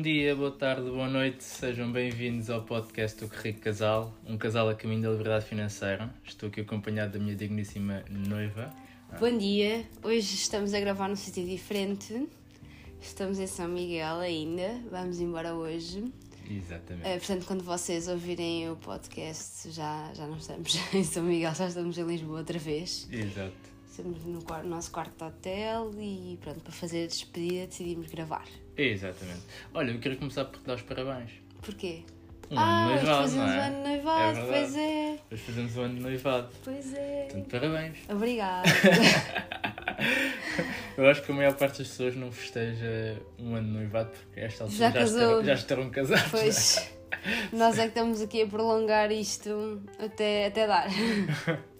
[0.00, 4.38] Bom dia, boa tarde, boa noite, sejam bem-vindos ao podcast do Que Rico Casal, um
[4.38, 6.08] casal a caminho da liberdade financeira.
[6.24, 8.72] Estou aqui acompanhado da minha digníssima noiva.
[9.20, 12.26] Bom dia, hoje estamos a gravar num sítio diferente.
[12.98, 16.10] Estamos em São Miguel ainda, vamos embora hoje.
[16.50, 17.06] Exatamente.
[17.06, 21.68] Eh, portanto, quando vocês ouvirem o podcast, já, já não estamos em São Miguel, já
[21.68, 23.06] estamos em Lisboa outra vez.
[23.12, 23.52] Exato.
[23.86, 28.46] Estamos no quar- nosso quarto de hotel e pronto, para fazer a despedida decidimos gravar.
[28.82, 29.40] Exatamente.
[29.74, 31.30] Olha, eu queria começar por te dar os parabéns.
[31.62, 32.02] Porquê?
[32.50, 33.66] Um ah, noivado, fazemos não o é?
[33.66, 36.48] ano de noivado, É pois é, Hoje fazemos o ano de noivado.
[36.64, 37.24] pois é.
[37.30, 37.98] Portanto, parabéns.
[38.08, 38.68] Obrigada.
[40.96, 44.40] Eu acho que a maior parte das pessoas não festeja um ano de noivado porque
[44.40, 45.20] esta altura Já já, casou.
[45.20, 46.30] estarão, já estarão casados.
[46.30, 46.90] Pois,
[47.52, 50.88] nós é que estamos aqui a prolongar isto até, até dar.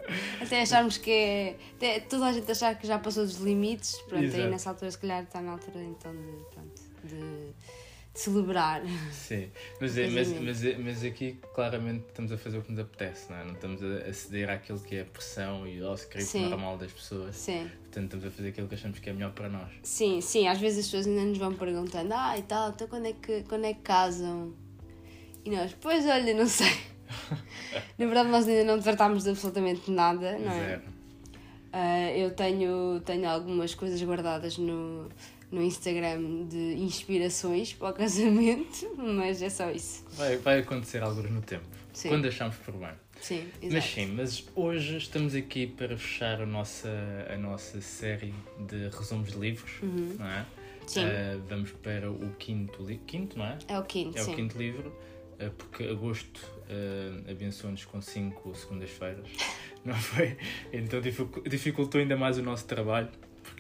[0.41, 1.57] Até acharmos que é.
[1.77, 3.95] Até toda a gente achar que já passou dos limites.
[4.09, 4.43] Pronto, Exato.
[4.43, 6.80] aí nessa altura, se calhar, está na altura então de, pronto,
[8.21, 8.83] celebrar.
[9.13, 12.81] Sim, mas, é, mas, mas, é- mas aqui claramente estamos a fazer o que nos
[12.81, 13.45] apetece, não é?
[13.45, 17.35] Não estamos a, ceder àquilo que é a pressão e ao script normal das pessoas.
[17.37, 19.69] Sim, Portanto, estamos a fazer aquilo que achamos que é melhor para nós.
[19.83, 20.47] sim, sim.
[20.47, 23.43] Às vezes as pessoas ainda nos vão perguntando: ah, e tal, então quando é que,
[23.45, 24.53] quando é que casam?
[25.45, 26.71] E nós, pois olha, não sei.
[27.99, 30.67] Na verdade, nós ainda não tratámos de absolutamente nada, não é?
[30.69, 30.83] Zero.
[31.73, 35.09] Ah, eu tenho, tenho algumas coisas guardadas no,
[35.51, 40.05] no Instagram de inspirações para o casamento, mas é só isso.
[40.13, 41.65] Vai, vai acontecer algo no tempo.
[41.93, 42.09] Sim.
[42.09, 42.93] Quando achamos por bem.
[43.21, 43.87] Sim, Mas exato.
[43.89, 46.89] sim, mas hoje estamos aqui para fechar a nossa,
[47.29, 48.33] a nossa série
[48.67, 50.39] de resumos de livros, não é?
[50.39, 50.45] Uhum.
[50.87, 51.01] Sim.
[51.05, 53.05] Ah, vamos para o quinto livro.
[53.05, 53.59] Quinto, não é?
[53.69, 54.33] É o quinto, É sim.
[54.33, 54.97] o quinto livro,
[55.39, 59.27] eh, porque agosto uh, abençoou-nos com cinco segundas-feiras,
[59.85, 60.39] não foi?
[60.73, 63.11] Então dificu- dificultou ainda mais o nosso trabalho,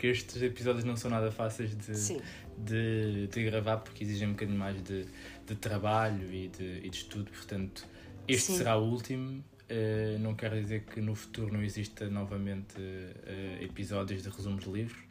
[0.00, 2.16] porque estes episódios não são nada fáceis de,
[2.56, 5.04] de, de gravar, porque exigem um bocadinho mais de,
[5.46, 7.86] de trabalho e de, e de estudo, portanto,
[8.26, 8.56] este Sim.
[8.56, 9.44] será o último.
[9.68, 14.70] eh, não quer dizer que no futuro não exista novamente eh, episódios de resumos de
[14.70, 15.02] livros,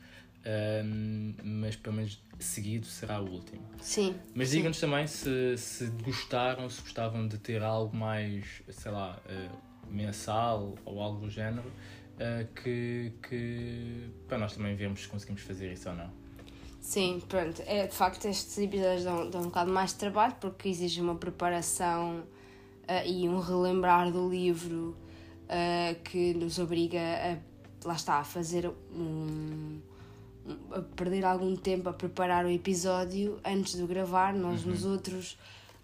[0.44, 3.64] ehm, mas pelo menos seguido será o último.
[3.80, 4.16] Sim.
[4.34, 9.50] Mas digam-nos também se, se gostaram, se gostavam de ter algo mais, sei lá, eh,
[9.88, 11.72] mensal ou algo do género,
[12.56, 16.12] que, que para nós também vermos se conseguimos fazer isso ou não.
[16.82, 17.62] Sim, pronto.
[17.66, 21.16] É, de facto, estes episódios dão, dão um bocado mais de trabalho porque exige uma
[21.16, 22.24] preparação
[22.88, 24.96] ah, e um relembrar do livro
[25.48, 29.80] ah, que nos obriga a, lá está, a fazer um,
[30.72, 34.34] a perder algum tempo a preparar o episódio antes de gravar.
[34.34, 35.38] Nós, nos outros,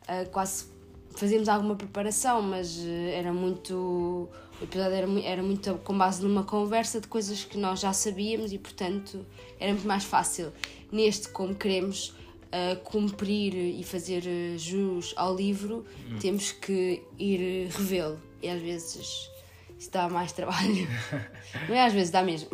[0.07, 0.75] ah, quase
[1.15, 4.29] fazíamos alguma preparação, mas eh, era muito.
[4.59, 8.53] O episódio era, era muito com base numa conversa de coisas que nós já sabíamos
[8.53, 9.25] e, portanto,
[9.59, 10.53] era muito mais fácil.
[10.91, 12.13] Neste, como queremos
[12.55, 15.85] ah, cumprir e fazer eh, jus ao livro,
[16.21, 18.17] temos que ir eh, revê-lo.
[18.41, 19.29] E às vezes
[19.77, 20.87] isso dá mais trabalho.
[21.67, 22.47] Não é às vezes, dá mesmo.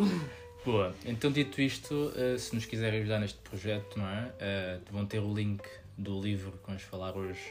[0.65, 4.79] Boa, então dito isto, se nos quiserem ajudar neste projeto, não é?
[4.91, 5.63] Vão ter o link
[5.97, 7.41] do livro que vamos falar hoje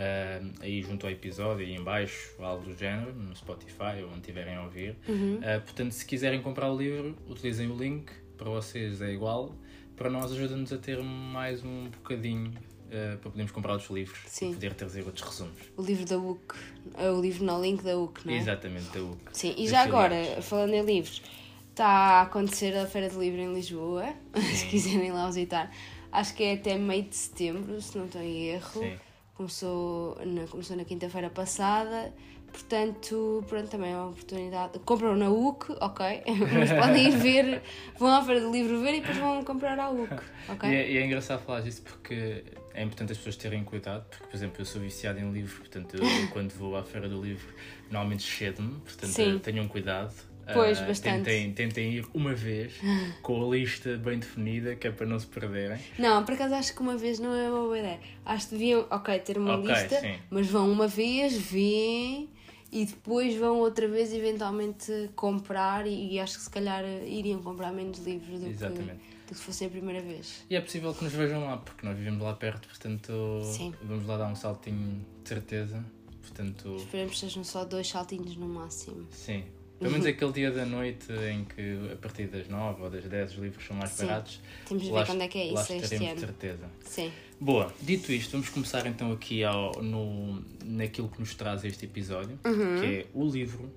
[0.00, 4.20] eh, aí junto ao episódio, aí em baixo, algo do género, no Spotify ou onde
[4.20, 4.96] tiverem a ouvir.
[5.42, 9.56] Eh, portanto, se quiserem comprar o livro, utilizem o link, para vocês é igual,
[9.96, 12.52] para nós ajuda-nos a ter mais um bocadinho
[12.92, 14.50] eh, para podermos comprar outros livros Sim.
[14.50, 15.58] e poder trazer outros resumos.
[15.76, 16.54] O livro da UC,
[16.96, 18.36] é o livro no link da UC, não é?
[18.36, 19.18] Exatamente, da UC.
[19.32, 20.44] Sim, e já agora, filiais.
[20.44, 21.22] falando em livros,
[21.70, 24.14] está a acontecer a Feira do Livro em Lisboa,
[24.54, 25.74] se quiserem lá visitar.
[26.12, 28.80] Acho que é até meio de setembro, se não estou em erro.
[28.80, 28.96] Sim.
[29.38, 32.12] Começou na, começou na quinta-feira passada,
[32.50, 34.80] portanto, pronto, também é uma oportunidade.
[34.80, 36.24] Compram na UC, ok,
[36.58, 37.62] mas podem ir ver,
[37.96, 40.12] vão à Feira do Livro ver e depois vão comprar à UC,
[40.50, 40.68] ok?
[40.68, 42.44] E é, e é engraçado falar disso porque
[42.74, 45.96] é importante as pessoas terem cuidado, porque, por exemplo, eu sou viciado em livros, portanto,
[45.96, 46.02] eu,
[46.34, 47.54] quando vou à Feira do Livro,
[47.92, 49.38] normalmente cedo-me, portanto, Sim.
[49.38, 50.12] tenham cuidado.
[50.52, 51.24] Pois, Ah, bastante.
[51.24, 52.72] Tentem, tentem ir uma vez
[53.22, 55.78] com a lista bem definida, que é para não se perderem.
[55.98, 58.00] Não, por acaso acho que uma vez não é uma boa ideia.
[58.24, 60.16] Acho que deviam, ok, ter uma Ok, lista, sim.
[60.30, 62.30] mas vão uma vez, veem
[62.70, 67.72] e depois vão outra vez eventualmente comprar e, e acho que se calhar iriam comprar
[67.72, 68.92] menos livros do que, Exatamente.
[69.26, 70.44] do que se fosse a primeira vez.
[70.50, 73.12] E é possível que nos vejam lá, porque nós vivemos lá perto, portanto,
[73.44, 73.72] Sim.
[73.82, 75.82] vamos lá dar um saltinho de certeza.
[76.20, 79.06] Portanto, Esperemos que sejam só dois saltinhos no máximo.
[79.10, 79.44] sim.
[79.78, 83.32] Pelo menos aquele dia da noite em que a partir das 9 ou das 10
[83.32, 84.06] os livros são mais Sim.
[84.06, 84.40] baratos.
[84.66, 86.20] Temos de lá ver quando é que é lá isso este estaremos de ano.
[86.20, 86.70] certeza.
[86.84, 87.12] Sim.
[87.40, 92.36] Boa, dito isto, vamos começar então aqui ao, no, naquilo que nos traz este episódio,
[92.44, 92.80] Uhum.
[92.80, 93.72] que é o livro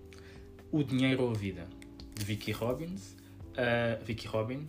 [0.72, 1.68] O Dinheiro ou a Vida,
[2.16, 3.16] de Vicky Robbins,
[3.52, 4.68] uh, Vicky Robin,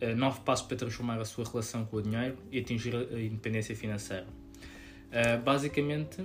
[0.00, 3.76] uh, Nove Passos para Transformar a Sua Relação com o Dinheiro e Atingir a Independência
[3.76, 4.26] Financeira.
[5.10, 6.24] Uh, basicamente,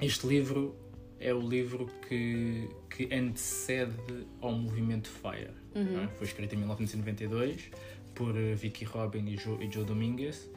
[0.00, 0.74] este livro
[1.20, 5.52] é o livro que, que antecede ao movimento FIRE.
[5.74, 6.04] Uhum.
[6.04, 6.08] É?
[6.16, 7.70] Foi escrito em 1992
[8.14, 10.50] por Vicky Robin e Joe, e Joe Dominguez,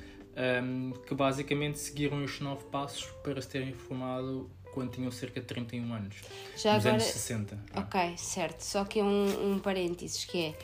[0.63, 5.45] um, que basicamente seguiram os nove passos para se terem formado quando tinham cerca de
[5.45, 6.15] 31 anos.
[6.57, 7.03] Já nos agora...
[7.03, 7.59] anos 60.
[7.75, 7.79] é?
[7.79, 8.61] Ok, certo.
[8.61, 10.55] Só que um, um parênteses que é.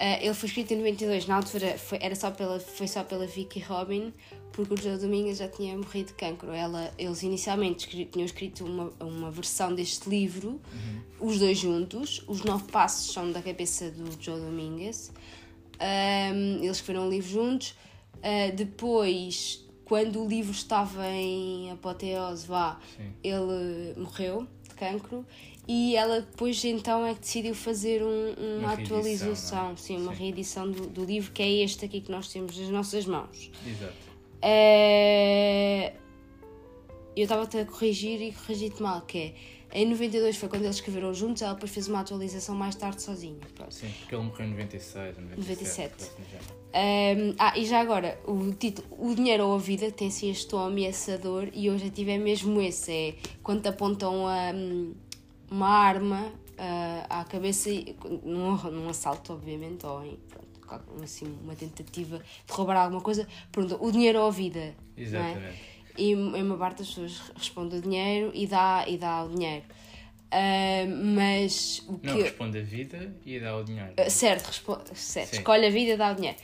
[0.00, 3.26] Uh, ele foi escrito em 92, na altura foi, era só pela, foi só pela
[3.26, 4.14] Vicky Robin,
[4.50, 6.50] porque o Joe Domingues já tinha morrido de cancro.
[6.52, 11.28] Ela, eles inicialmente tinham escrito uma, uma versão deste livro, Uhum.
[11.28, 12.24] os dois juntos.
[12.26, 15.12] Os nove passos são da cabeça do Joe Domingues.
[15.78, 17.74] Um, eles escreveram um livro juntos.
[18.16, 23.12] Uh, depois, quando o livro estava em apoteose, vá, Sim.
[23.22, 25.26] ele morreu de cancro
[25.72, 29.76] e ela depois então é que decidiu fazer um- uma, Uma atualização, é?
[29.76, 30.18] sim, uma Sim.
[30.22, 33.50] reedição do, do livro que é este aqui que nós temos nas nossas mãos.
[33.64, 33.94] Exato.
[34.42, 35.92] É,
[37.16, 39.34] Eu estava-te a corrigir e corrigi-te mal, que é
[39.82, 43.38] em 92 foi quando eles escreveram juntos, ela depois fez uma atualização mais tarde sozinha.
[43.54, 43.72] Pronto.
[43.72, 45.36] Sim, porque ele morreu em 96, 97.
[45.38, 45.94] 97.
[45.94, 46.60] coisa assim do género.
[47.30, 50.48] Um, ah, e já agora, o título O Dinheiro ou a Vida tem assim este
[50.48, 54.94] tom ameaçador e o objetivo é mesmo esse: é quando te apontam um,
[55.50, 60.18] uma arma ah, à cabeça, e- num, num assalto, obviamente, ou em,
[60.66, 64.60] pronto, assim, uma tentativa de roubar alguma coisa, perguntam o dinheiro ou a vida.
[64.60, 64.64] não
[64.96, 65.02] é?
[65.02, 65.58] Exatamente.
[65.98, 69.64] E em uma parte das pessoas responde o dinheiro e dá, e dá o dinheiro.
[70.30, 70.86] Ah,
[71.16, 72.22] mas o Não, que.
[72.22, 73.92] responde a vida e dá o dinheiro.
[73.98, 75.30] Uh, Certo, respo- certo.
[75.30, 75.36] Sim.
[75.38, 76.38] escolhe a vida, dá o dinheiro.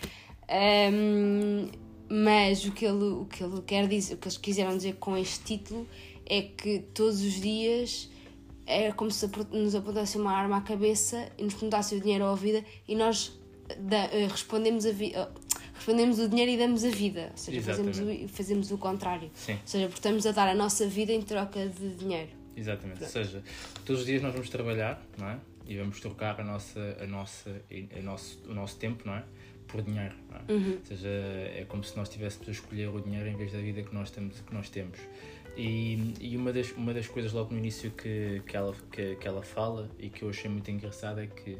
[0.93, 1.69] Um,
[2.09, 5.17] mas o que, ele, o que ele quer dizer, o que eles quiseram dizer com
[5.17, 5.87] este título
[6.25, 8.11] é que todos os dias
[8.67, 12.33] era como se nos apontasse uma arma à cabeça e nos perguntasse o dinheiro ou
[12.33, 13.39] a vida e nós
[13.79, 15.29] da- uh, respondemos, a vi- uh,
[15.75, 17.29] respondemos o dinheiro e damos a vida.
[17.33, 19.31] Ou seja, fazemos o, fazemos o contrário.
[19.35, 22.31] Sim, Ou seja, porque estamos a dar a nossa vida em troca de dinheiro.
[22.57, 23.03] exatamente.
[23.03, 23.43] Ou seja,
[23.85, 25.39] todos os dias nós vamos trabalhar, não é?
[25.69, 27.51] E vamos trocar a nossa, a nossa,
[27.99, 29.25] a nosso, o nosso tempo, não é?
[29.67, 30.53] Por dinheiro, não é?
[30.53, 30.77] Uhum.
[30.79, 33.83] Ou seja, é como se nós estivéssemos a escolher o dinheiro em vez da vida
[33.83, 34.41] que nós temos.
[34.41, 34.97] Que nós temos.
[35.57, 39.27] E, e uma, das, uma das coisas logo no início que, que, ela, que, que
[39.27, 41.57] ela fala e que eu achei muito engraçado é que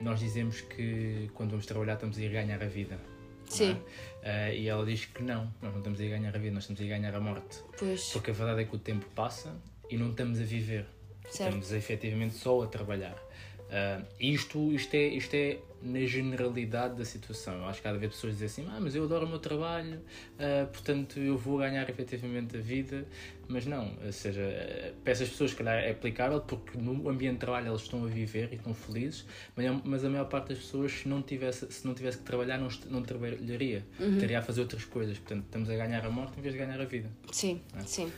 [0.00, 2.96] nós dizemos que quando vamos trabalhar estamos a ir ganhar a vida.
[2.96, 3.76] não Sim.
[4.22, 4.30] é?
[4.48, 6.64] Ah, e ela diz que não, nós não estamos a ir ganhar a vida, nós
[6.64, 7.58] estamos a ir ganhar a morte.
[7.78, 9.56] Pois, Porque a verdade é que o tempo passa
[9.90, 10.86] e não estamos a viver.
[11.30, 11.48] certo.
[11.48, 13.16] Estamos efetivamente só a trabalhar.
[13.76, 17.54] Ah, isto, isto, é, isto é na generalidade da situação.
[17.54, 20.00] Eu acho que cada vez pessoas dizem assim: ah, mas eu adoro o meu trabalho,
[20.38, 23.04] ah, portanto eu vou ganhar efetivamente a vida.
[23.48, 27.34] Mas não, ou seja, ah, para essas pessoas, se calhar é aplicável porque no ambiente
[27.34, 29.26] de trabalho elas estão a viver e estão felizes,
[29.56, 32.24] mas, a- mas a maior parte das pessoas, se não tivesse, se não tivesse que
[32.24, 35.18] trabalhar, não, não trabalharia, estaria a fazer outras coisas.
[35.18, 37.10] Portanto, estamos a ganhar a morte em vez de ganhar a vida.
[37.32, 37.80] Sim, É.
[37.82, 38.12] sim.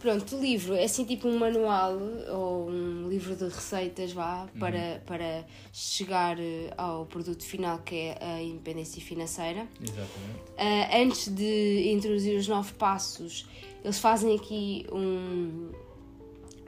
[0.00, 1.92] Pronto, o livro é assim tipo um manual
[2.32, 5.44] ou um livro de receitas, vá, para, para
[5.74, 9.68] chegar eh, ao produto final que é a independência financeira.
[9.78, 10.40] Exatamente.
[10.56, 13.46] Ah, antes de introduzir os nove passos,
[13.84, 15.70] eles fazem aqui um,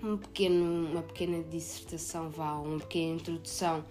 [0.02, 3.82] um pequeno, uma pequena dissertação, vá, uma pequena introdução,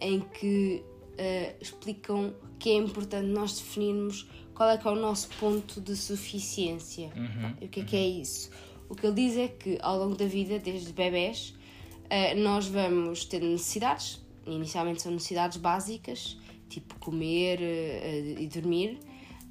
[0.00, 0.82] em que
[1.18, 5.94] ah, explicam que é importante nós definirmos qual é que é o nosso ponto de
[5.94, 7.12] suficiência.
[7.14, 7.50] Uhum.
[7.60, 8.50] O que é que é isso?
[8.88, 11.54] O que ele diz é que ao longo da vida, desde bebés,
[12.08, 16.38] eh, nós vamos ter necessidades, inicialmente são necessidades básicas,
[16.68, 18.98] tipo comer eh, e dormir,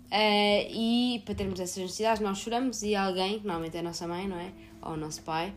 [0.10, 4.08] eh, e para termos essas necessidades nós choramos e alguém, que normalmente é a nossa
[4.08, 4.52] mãe, não é?
[4.82, 5.54] Ou o nosso pai,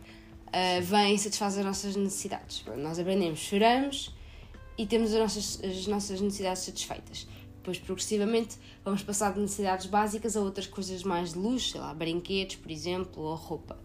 [0.81, 2.65] vem e satisfaz as nossas necessidades.
[2.77, 4.11] Nós aprendemos, choramos
[4.75, 7.27] e temos as nossas, as nossas necessidades satisfeitas.
[7.59, 11.93] Depois, progressivamente, vamos passar de necessidades básicas a outras coisas mais de luxo, sei lá,
[11.93, 13.77] brinquedos, por exemplo, ou roupa.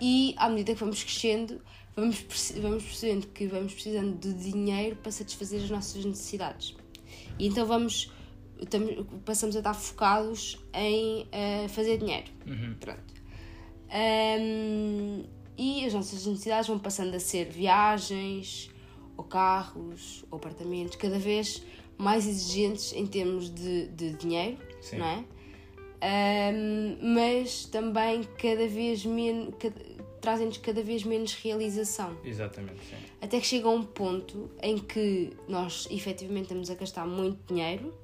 [0.00, 1.60] E à medida que vamos crescendo,
[1.94, 2.24] vamos,
[2.60, 6.74] vamos percebendo que vamos precisando de dinheiro para satisfazer as nossas necessidades.
[7.38, 8.10] E então vamos,
[9.24, 12.30] passamos a estar focados em eh, fazer dinheiro.
[12.46, 12.74] Uhum.
[12.80, 13.14] Pronto.
[13.90, 15.24] Ahm,
[15.56, 18.70] e as nossas necessidades vão passando a ser viagens,
[19.16, 21.62] ou carros, ou apartamentos, cada vez
[21.98, 24.98] mais exigentes em termos de, de dinheiro, Sim.
[24.98, 25.24] não é?
[26.00, 29.54] Ahm, mas também cada vez menos,
[30.20, 32.16] trazem-nos cada vez menos realização.
[32.24, 32.96] Exatamente, sim.
[33.20, 37.94] Até que chega a um ponto em que nós efetivamente estamos a gastar muito dinheiro,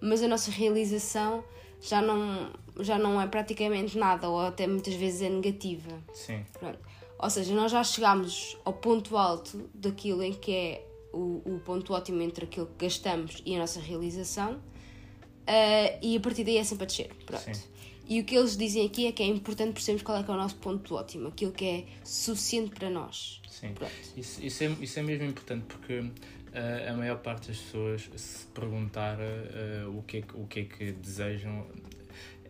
[0.00, 1.44] mas a nossa realização
[1.80, 5.92] já não, já não é praticamente nada, ou até muitas vezes é negativa.
[6.12, 6.78] Sim, Pronto.
[7.18, 11.92] Ou seja, nós já chegámos ao ponto alto daquilo em que é o, o ponto
[11.92, 16.64] ótimo entre aquilo que gastamos e a nossa realização, uh, e a partir daí é
[16.64, 17.10] sempre a descer.
[17.26, 17.42] Pronto.
[17.42, 17.72] Sim.
[18.08, 20.34] E o que eles dizem aqui é que é importante percebermos qual é que é
[20.34, 23.40] o nosso ponto ótimo, aquilo que é suficiente para nós.
[23.48, 23.74] Sim,
[24.16, 28.46] isso, isso, é, isso é mesmo importante porque uh, a maior parte das pessoas, se
[28.48, 31.66] perguntar uh, o, que é, o que é que desejam,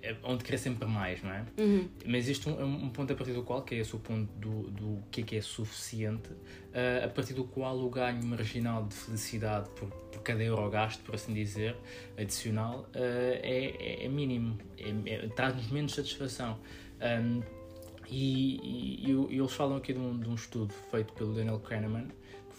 [0.03, 1.45] é onde querer sempre mais, não é?
[1.57, 1.89] Uhum.
[2.05, 4.69] Mas existe um, um, ponto a partir do qual, que é esse o ponto do,
[4.71, 8.95] do que é que é suficiente, uh, a partir do qual o ganho marginal de
[8.95, 11.77] felicidade por, por cada euro gasto, por assim dizer,
[12.19, 16.59] adicional, uh, é, é, mínimo, é, é, traz-nos menos satisfação.
[17.01, 17.41] Um,
[18.11, 22.09] e, e, e, eles falam aqui de um, de um estudo feito pelo Daniel Kahneman,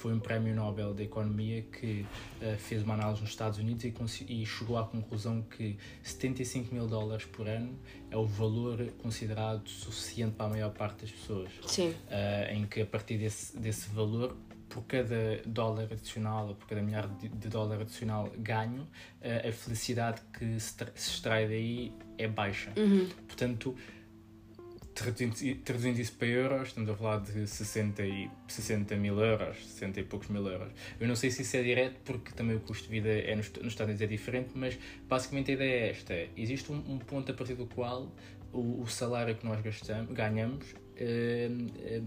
[0.04, 2.06] foi um prémio Nobel da Economia que
[2.42, 3.94] uh, fez uma análise nos Estados Unidos e,
[4.28, 7.80] e, chegou à conclusão que 75 mil dólares por ano
[8.12, 11.50] é o valor considerado suficiente para a maior parte das pessoas.
[11.66, 11.92] Sim.
[11.92, 14.36] Uh, em que a partir desse, desse valor
[14.68, 20.22] por cada dólar adicional ou por cada milhar de, dólar adicional ganho, uh, a felicidade
[20.38, 22.74] que se, se extrai daí é baixa.
[22.76, 23.08] Uhum.
[23.26, 23.74] Portanto,
[24.94, 30.04] traduzindo isso para euros, estamos a falar de 60, e, 60 mil euros, 60 e
[30.04, 30.72] poucos mil euros.
[31.00, 33.52] Eu não sei se isso é direto, porque também o custo de vida é nos,
[33.52, 37.32] nos Estados Unidos é diferente, mas basicamente a ideia é esta: existe um, um ponto
[37.32, 38.12] a partir do qual
[38.52, 41.50] o, o salário que nós gastamos, ganhamos eh,
[41.86, 42.02] eh,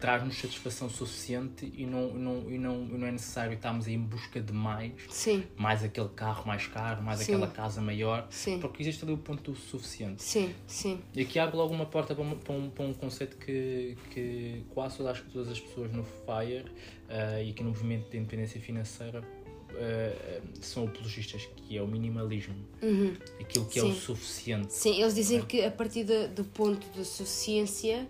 [0.00, 4.40] traz-nos satisfação suficiente e não, não, e, não, e não é necessário estarmos em busca
[4.40, 5.44] de mais, Sim.
[5.56, 7.34] mais aquele carro mais caro, mais sim.
[7.34, 8.58] aquela casa maior, sim.
[8.58, 10.22] porque existe ali o ponto suficiente.
[10.22, 11.00] Sim, sim.
[11.14, 14.64] E aqui abre logo uma porta para um, para um, para um conceito que, que
[14.70, 19.22] quase todas, todas as pessoas no FIRE uh, e aqui no movimento de independência financeira
[19.70, 22.56] Uh, são apologistas, que é o minimalismo.
[22.82, 23.14] Uhum.
[23.40, 23.88] Aquilo que Sim.
[23.88, 24.74] é o suficiente.
[24.74, 25.42] Sim, eles dizem é.
[25.42, 28.08] que a partir de, do ponto da suficiência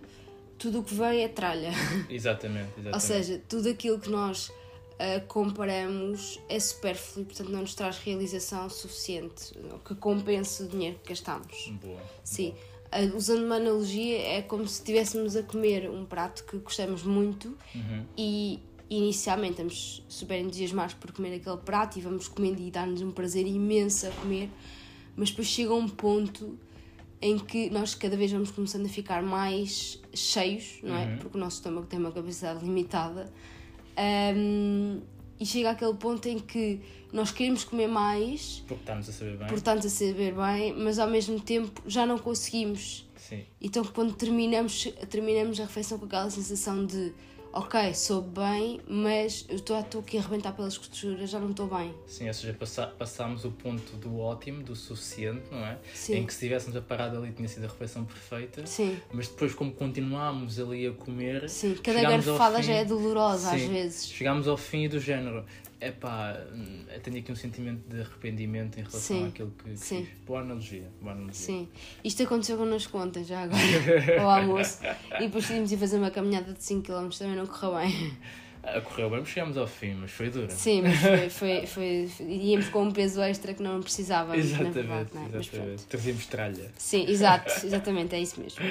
[0.61, 1.71] tudo o que vem é tralha.
[2.07, 2.93] Exatamente, exatamente.
[2.93, 7.97] Ou seja, tudo aquilo que nós uh, comparamos é supérfluo e, portanto, não nos traz
[7.97, 9.53] realização suficiente
[9.83, 11.73] que compense o dinheiro que gastamos.
[11.81, 11.99] Boa.
[12.23, 12.53] Sim.
[12.91, 13.03] Boa.
[13.03, 17.57] Uh, usando uma analogia, é como se estivéssemos a comer um prato que gostamos muito
[17.73, 18.05] uhum.
[18.15, 23.09] e inicialmente estamos super entusiasmados por comer aquele prato e vamos comendo e dá-nos um
[23.09, 24.49] prazer imenso a comer,
[25.15, 26.59] mas depois chega um ponto
[27.21, 31.05] em que nós cada vez vamos começando a ficar mais cheios, não é?
[31.05, 31.17] Uhum.
[31.17, 33.31] Porque o nosso estômago tem uma capacidade limitada.
[34.35, 35.01] Um,
[35.39, 36.79] e chega àquele ponto em que
[37.11, 40.97] nós queremos comer mais porque estamos a saber bem, porque estamos a saber bem mas
[40.97, 43.09] ao mesmo tempo já não conseguimos.
[43.17, 43.43] Sim.
[43.59, 47.13] Então, quando terminamos, terminamos a refeição com aquela sensação de
[47.53, 51.93] ok, sou bem, mas eu estou aqui a arrebentar pelas costuras, já não estou bem.
[52.07, 55.77] Sim, ou seja, passa, passámos o ponto do ótimo, do suficiente, não é?
[55.93, 56.17] Sim.
[56.17, 58.65] Em que se estivéssemos a parar ali tinha sido a refeição perfeita.
[58.65, 58.97] Sim.
[59.11, 61.49] Mas depois, como continuámos ali a comer.
[61.49, 64.07] Sim, cada garfada já é dolorosa sim, às vezes.
[64.07, 65.45] Chegámos ao fim do género
[65.81, 66.37] é pá,
[67.01, 70.05] tenho aqui um sentimento de arrependimento em relação sim, àquilo que, que sim.
[70.05, 70.19] fiz.
[70.27, 71.33] Boa analogia, boa analogia.
[71.33, 71.67] Sim,
[72.03, 73.61] isto aconteceu connosco ontem, já agora,
[74.21, 74.79] ao almoço.
[75.19, 78.17] E depois decidimos ir fazer uma caminhada de 5km, também não correu bem.
[78.63, 80.49] Ah, correu bem, chegámos ao fim, mas foi dura.
[80.49, 84.45] Sim, mas foi, foi, foi, foi íamos com um peso extra que não precisávamos.
[84.45, 85.39] Exatamente, verdade, é?
[85.39, 85.85] exatamente.
[85.85, 86.71] Trazíamos tralha.
[86.77, 88.63] Sim, exato, exatamente, é isso mesmo.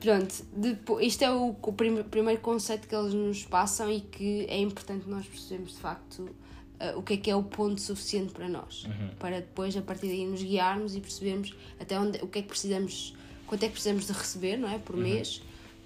[0.00, 4.46] Pronto, depois, isto é o, o prim, primeiro conceito que eles nos passam e que
[4.48, 8.32] é importante nós percebermos de facto uh, o que é que é o ponto suficiente
[8.32, 8.84] para nós.
[8.84, 9.10] Uhum.
[9.20, 12.48] Para depois, a partir daí, nos guiarmos e percebermos até onde, o que é que
[12.48, 13.14] precisamos,
[13.46, 14.78] quanto é que precisamos de receber, não é?
[14.78, 15.02] Por uhum.
[15.02, 15.40] mês,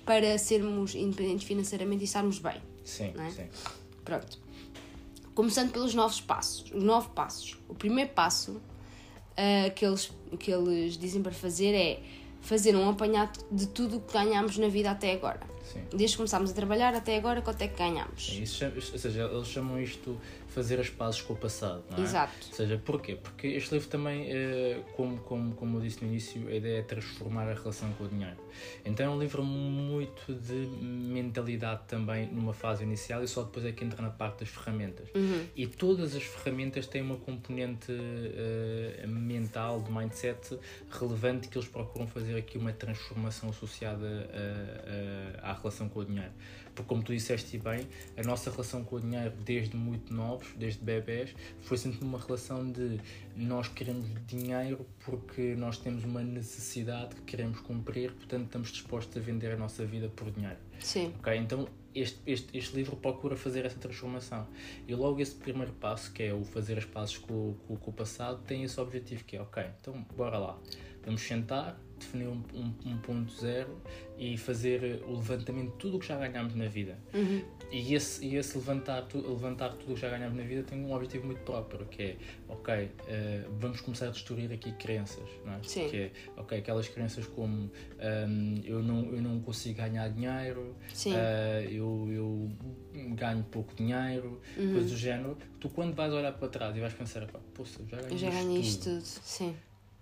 [0.07, 2.63] para sermos independentes financeiramente e estarmos bem.
[2.87, 3.31] Sim, é?
[3.31, 3.49] sim.
[4.05, 4.39] Pronto.
[5.35, 6.71] Começando pelos novos passos.
[6.73, 7.59] Os nove passos.
[7.69, 12.01] O primeiro passo uh, que, eles, que eles dizem para fazer é
[12.41, 15.41] fazer um apanhado de tudo o que ganhámos na vida até agora.
[15.65, 15.83] Sim.
[15.91, 18.39] Desde que começámos a trabalhar até agora, quanto é que ganhámos?
[18.41, 20.17] Isso, ou seja, eles chamam isto
[20.57, 22.01] fazer as pazes com o passado, não é?
[22.01, 22.33] Exato.
[22.49, 23.15] Ou seja, porquê?
[23.15, 26.83] Porque este livro também, eh, como, como, como eu disse no início, a ideia é
[26.83, 28.39] transformar a relação com o dinheiro.
[28.83, 33.73] Então é um livro muito de mentalidade também numa fase inicial e só depois é
[33.73, 35.11] que entra na parte das ferramentas.
[35.15, 35.45] Uhum.
[35.55, 40.59] E todas as ferramentas têm uma componente uh, mental, de mindset
[40.91, 46.05] relevante que eles procuram fazer aqui uma transformação associada a, a, à relação com o
[46.07, 46.33] dinheiro.
[46.77, 50.85] Porque, como tu disseste bem, a nossa relação com o dinheiro, desde muito novos, desde
[50.85, 53.01] bebés, foi sempre uma relação de
[53.35, 59.21] nós queremos dinheiro porque nós temos uma necessidade que queremos cumprir, portanto, estamos dispostos a
[59.21, 60.59] vender a nossa vida por dinheiro.
[60.79, 61.15] Sim.
[61.19, 61.35] Ok?
[61.35, 64.47] Então, este, este, este livro procura fazer essa transformação.
[64.87, 67.95] E logo esse primeiro passo, que é o fazer as pazes com, com, com o
[67.95, 70.59] passado, tem esse objetivo que é, ok, então bora lá
[71.07, 73.77] Vamos sentar, definir um, um, um ponto zero
[74.19, 76.99] e fazer o levantamento de tudo o que já ganhámos na vida.
[77.15, 77.43] Uhum.
[77.71, 80.79] E esse, e esse levantar, tu, levantar tudo o que já ganhámos na vida tem
[80.85, 82.17] um objetivo muito próprio, que é,
[82.49, 82.91] ok, uh,
[83.59, 85.63] vamos começar a destruir aqui crenças, não é?
[85.63, 85.89] Sim.
[85.89, 90.77] Que é, ok, aquelas crenças como um, eu, não, eu não consigo ganhar dinheiro,
[91.07, 92.51] uh, eu, eu
[93.15, 94.73] ganho pouco dinheiro, Uhum.
[94.73, 95.37] coisas do género.
[95.61, 98.39] Tu quando vais olhar para trás e vais pensar, pá, poxa, já ganhei, já isto
[98.39, 98.67] ganhei tudo.
[98.67, 99.03] isto tudo.
[99.25, 99.57] Sim.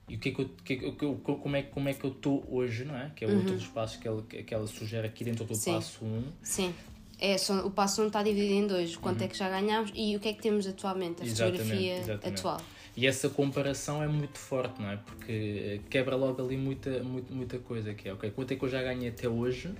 [0.08, 2.04] E o que é que eu, que é que eu- como, é, como é que
[2.04, 3.10] eu estou hoje, não é?
[3.16, 5.58] Que é outro dos passos que ela, que ela sugere aqui dentro do Uhum.
[5.58, 5.72] Sim.
[5.74, 6.22] passo 1.
[6.42, 6.74] Sim.
[7.18, 8.96] É, só, o passo 1 está dividido em dois.
[8.96, 11.30] Quanto é que já ganhámos e o que é que temos atualmente, a Uhum.
[11.30, 12.38] Exatamente, fotografia exatamente.
[12.40, 12.60] atual.
[12.96, 14.96] E essa comparação é muito forte, não é?
[14.98, 18.64] Porque eh, quebra logo ali muita, muita, muita coisa, que é, ok, quanto é que
[18.64, 19.70] eu já ganhei até hoje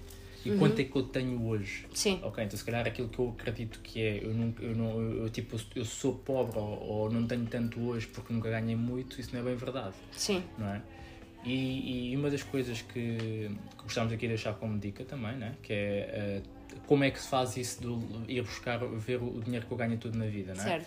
[0.44, 0.58] e Uhum.
[0.58, 1.86] quanto é que eu tenho hoje?
[1.92, 2.20] Sim.
[2.22, 5.30] Ok, então se calhar aquilo que eu acredito que é, eu, nunca, eu, não, eu,
[5.30, 9.30] tipo, eu sou pobre ou, ou não tenho tanto hoje porque nunca ganhei muito, isso
[9.32, 10.42] não é bem verdade, Sim.
[10.58, 10.82] não é?
[11.44, 13.18] E, e uma das coisas que,
[13.76, 15.54] que gostamos aqui de deixar como dica também, né?
[15.62, 16.42] que é eh,
[16.86, 17.82] como é que se faz isso
[18.26, 20.80] de ir buscar, ver o dinheiro que eu ganho tudo na vida, não é?
[20.80, 20.86] Certo.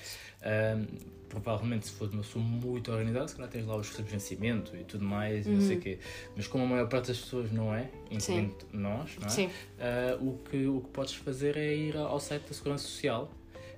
[1.30, 4.76] Provavelmente se for uma pessoa muito organizada, se calhar tens lá os recibos de vencimento
[4.76, 6.00] e tudo mais e não sei o quê.
[6.36, 9.30] Mas como a maior parte das pessoas não é, incluindo nós, não é?
[9.30, 9.50] Sim.
[9.80, 13.32] Ah, o, que, o que podes fazer é ir ao site da Segurança Social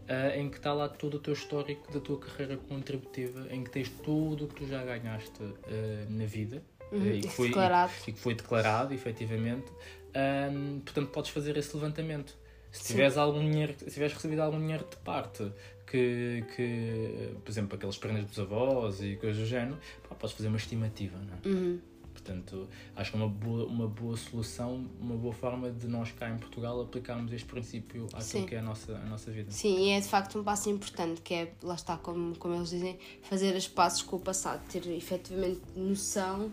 [0.08, 3.70] ah, em que está lá todo o teu histórico da tua carreira contributiva, em que
[3.70, 7.92] tens tudo o que tu já ganhaste ah, na vida Uhum, e, que foi, declarado.
[8.08, 9.72] e que foi declarado, efetivamente.
[10.16, 12.36] Ahm, portanto, podes fazer esse levantamento.
[12.72, 12.94] Se Sim.
[12.94, 15.52] tiveres algum dinheiro, se tiveres recebido algum dinheiro de parte,
[15.88, 20.48] que, que por exemplo, aqueles prendas dos avós e coisas do género, pá, podes fazer
[20.48, 21.56] uma estimativa, não é?
[21.56, 21.80] Uhum.
[22.14, 26.30] Portanto, acho que é uma boa, uma boa solução, uma boa forma de nós cá
[26.30, 28.46] em Portugal aplicarmos este princípio àquilo Sim.
[28.46, 29.50] que é a nossa, a nossa vida.
[29.52, 32.70] Sim, e é de facto um passo importante, que é, lá está, como, como eles
[32.70, 36.52] dizem, fazer as passos com o passado, ter efetivamente noção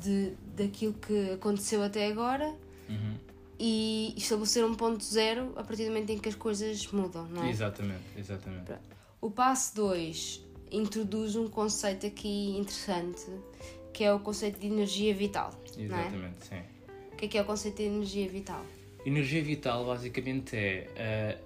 [0.00, 2.54] de, daquilo que aconteceu até agora
[2.88, 3.16] Uhum.
[3.58, 7.44] E estabelecer um ponto zero a partir do momento em que as coisas mudam, não
[7.44, 7.50] é?
[7.50, 8.72] Exatamente, exatamente.
[9.20, 13.24] O passo 2 introduz um conceito aqui interessante,
[13.92, 15.50] que é o conceito de energia vital.
[15.76, 15.82] É?
[15.82, 16.60] Exatamente, sim.
[17.12, 18.64] O que é que é o conceito de energia vital?
[19.06, 21.38] Energia vital basicamente é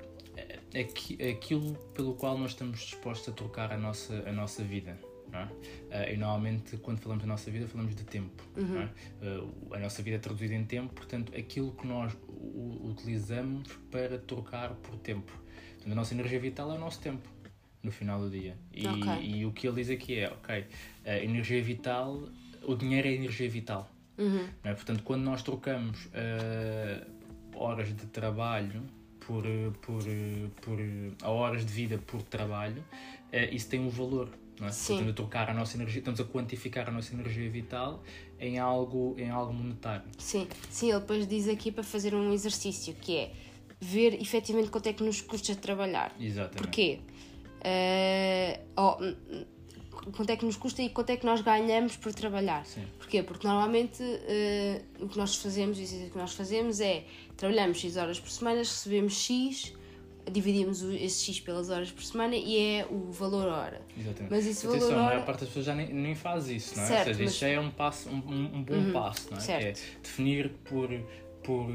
[0.74, 4.98] aqui- aquilo pelo qual nós estamos dispostos a trocar a nossa, a nossa vida.
[5.32, 5.48] É?
[5.90, 8.42] Ah, e normalmente quando falamos da nossa vida falamos de tempo.
[8.56, 8.88] Não é?
[9.22, 12.16] Ah, a nossa vida é traduzida em tempo, portanto aquilo que nós
[12.84, 15.32] utilizamos para trocar por tempo.
[15.74, 17.28] Portanto, a nossa energia vital é o nosso tempo
[17.82, 18.56] no final do dia.
[18.72, 19.22] E, Ok.
[19.22, 20.66] e o que ele diz aqui é, ok,
[21.04, 22.28] a energia vital,
[22.62, 23.90] o dinheiro é energia vital.
[24.18, 24.46] Uhum.
[24.64, 24.74] é?
[24.74, 27.06] Portanto, quando nós trocamos eh,
[27.54, 28.82] horas de trabalho
[29.20, 29.44] por,
[29.80, 30.02] por,
[30.60, 30.78] por
[31.22, 32.84] a horas de vida por trabalho,
[33.52, 34.28] isso tem um valor.
[34.60, 34.70] Não é?
[34.70, 38.02] Estamos a trocar a nossa energia, estamos a quantificar a nossa energia vital
[38.38, 40.04] em algo, em algo monetário.
[40.18, 43.32] Sim, sim, ele depois diz aqui para fazer um exercício que é
[43.80, 46.14] ver efetivamente quanto é que nos custa trabalhar.
[46.20, 46.58] Exatamente.
[46.58, 47.00] Porquê?
[47.62, 48.96] Eh, oh,
[50.14, 52.66] quanto é que nos custa e quanto é que nós ganhamos por trabalhar?
[52.66, 52.84] Sim.
[52.98, 53.22] Porquê?
[53.22, 57.04] Porque normalmente eh, o que nós fazemos, o que nós fazemos é
[57.36, 59.72] trabalhamos X horas por semana, recebemos X,
[60.30, 63.80] dividimos esse X pelas horas por semana e é o valor hora.
[63.96, 64.30] Exatamente.
[64.30, 66.76] Mas esse Atenção, valor a maior hora- parte das pessoas já nem, nem faz isso,
[66.76, 66.86] não é?
[66.86, 68.14] Certo, Ou seja, mas- isso já é um, passo, um,
[68.56, 69.40] um- bom passo, não é?
[69.40, 69.80] certo.
[69.80, 70.88] Que é definir por,
[71.42, 71.70] por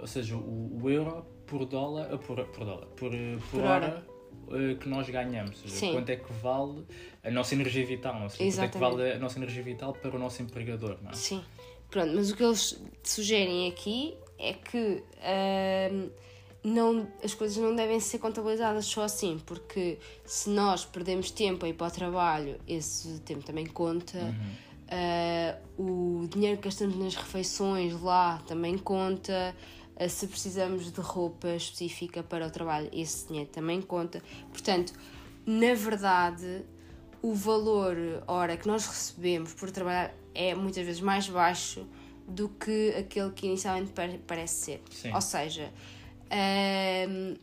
[0.00, 3.64] ou seja, o, o euro por dólar, eh, por, por dólar, por, eh, por, Por
[3.64, 4.04] hora,
[4.48, 4.62] hora.
[4.70, 5.60] eh, que nós ganhamos.
[5.62, 6.84] Ou seja, quanto é que vale
[7.24, 8.28] a nossa energia vital, é?
[8.28, 8.44] Seja, quanto é que
[8.76, 8.96] Exatamente.
[8.96, 11.14] vale a nossa energia vital para o nosso empregador, não é?
[11.14, 11.42] Sim.
[11.90, 16.08] Pronto, mas o que eles sugerem aqui é que ahm,
[16.62, 21.68] não, as coisas não devem ser contabilizadas só assim, porque se nós perdemos tempo a
[21.68, 24.34] ir para o trabalho, esse tempo também conta.
[24.88, 29.54] Ah, o dinheiro que gastamos nas refeições lá também conta.
[29.96, 34.22] Ah, se precisamos de roupa específica para o trabalho, esse dinheiro também conta.
[34.50, 34.92] Portanto,
[35.46, 36.62] na verdade,
[37.22, 37.96] o valor
[38.26, 41.86] hora que nós recebemos por trabalhar é muitas vezes mais baixo
[42.26, 44.82] do que aquele que inicialmente pare- parece ser.
[44.90, 45.12] Sim.
[45.14, 45.72] Ou seja,
[46.30, 47.34] ahm,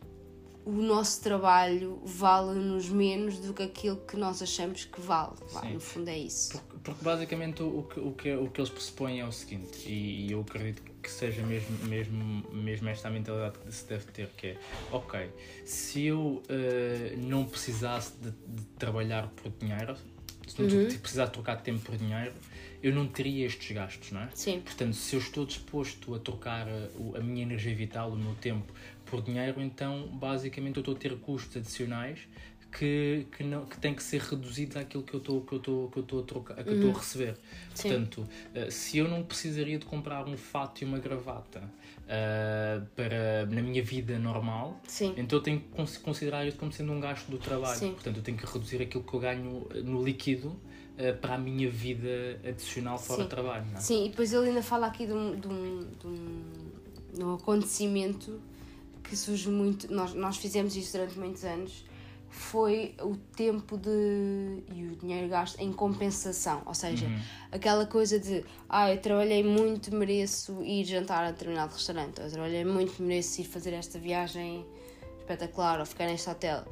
[0.64, 5.32] o nosso trabalho vale-nos menos do que aquilo que nós achamos que vale.
[5.72, 6.50] No fundo é isso.
[6.52, 9.88] Porque, porque basicamente o, o que, o, que, o que eles pressupõem é o seguinte,
[9.88, 14.04] e, e eu acredito que seja mesmo, mesmo, mesmo esta a mentalidade que se deve
[14.12, 14.56] ter, que é,
[14.92, 15.30] ok,
[15.64, 19.96] se eu eh, não precisasse de, de trabalhar por dinheiro,
[20.46, 20.86] se não Uhum.
[20.86, 22.34] precisasse trocar tempo por dinheiro,
[22.82, 24.28] eu não teria estes gastos, não é?
[24.34, 24.60] Sim.
[24.60, 28.34] Portanto, se eu estou disposto a trocar a, o- a minha energia vital, o meu
[28.36, 28.72] tempo,
[29.06, 32.20] por dinheiro, então basicamente eu estou a ter custos adicionais
[32.70, 35.88] que, que, não, que tem que ser reduzido àquilo que eu estou que eu estou
[35.90, 37.34] que eu estou a trocar, que eu estou a receber.
[37.74, 37.88] Sim.
[37.88, 43.46] Portanto, uh, se eu não precisaria de comprar um fato e uma gravata uh, para
[43.46, 45.14] na minha vida normal, Sim.
[45.16, 47.78] então eu tenho que cons- considerar isso como sendo um gasto do trabalho.
[47.78, 47.92] Sim.
[47.92, 50.60] Portanto, eu tenho que reduzir aquilo que eu ganho no líquido
[50.98, 53.28] uh, para a minha vida adicional fora Sim.
[53.28, 53.66] trabalho.
[53.66, 53.80] Não é?
[53.80, 56.42] Sim, e depois ele ainda fala aqui de um, de um, de um,
[57.14, 58.40] de um acontecimento
[59.02, 59.92] que surge muito.
[59.92, 61.84] Nós, nós fizemos isso durante muitos anos.
[62.30, 64.62] Foi o tempo de.
[64.74, 66.62] e o dinheiro gasto em compensação.
[66.66, 67.18] Ou seja, Uhum.
[67.50, 68.44] aquela coisa de.
[68.68, 72.18] Ah, eu trabalhei muito, mereço ir jantar a determinado restaurante.
[72.20, 74.66] Ou eu trabalhei muito, mereço ir fazer esta viagem
[75.18, 76.64] espetacular ou ficar neste hotel.